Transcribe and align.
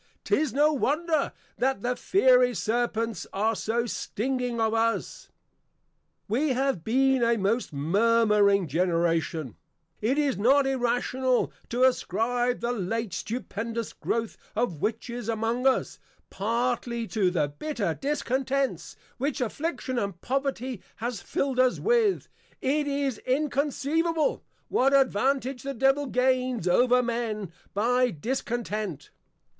'Tis 0.23 0.51
no 0.51 0.73
wonder, 0.73 1.31
that 1.59 1.83
the 1.83 1.95
fiery 1.95 2.55
Serpents 2.55 3.27
are 3.31 3.55
so 3.55 3.85
Stinging 3.85 4.59
of 4.59 4.73
us; 4.73 5.29
We 6.27 6.53
have 6.53 6.83
been 6.83 7.21
a 7.21 7.37
most 7.37 7.71
Murmuring 7.71 8.67
Generation. 8.67 9.57
It 10.01 10.17
is 10.17 10.39
not 10.39 10.65
Irrational, 10.65 11.53
to 11.69 11.83
ascribe 11.83 12.61
the 12.61 12.71
late 12.71 13.11
Stupendious 13.13 13.93
growth 13.93 14.37
of 14.55 14.81
Witches 14.81 15.29
among 15.29 15.67
us, 15.67 15.99
partly 16.31 17.05
to 17.09 17.29
the 17.29 17.47
bitter 17.49 17.93
discontents, 17.93 18.95
which 19.19 19.39
Affliction 19.39 19.99
and 19.99 20.19
Poverty 20.19 20.81
has 20.95 21.21
fill'd 21.21 21.59
us 21.59 21.77
with: 21.79 22.27
it 22.59 22.87
is 22.87 23.19
inconceivable, 23.19 24.43
what 24.67 24.95
advantage 24.95 25.61
the 25.61 25.75
Devil 25.75 26.07
gains 26.07 26.67
over 26.67 27.03
men, 27.03 27.51
by 27.75 28.09
discontent. 28.09 29.11